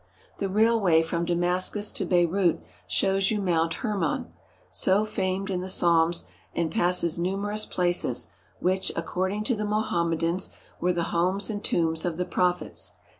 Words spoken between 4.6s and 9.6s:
so famed in the Psalms, and passes numerous places, which, according to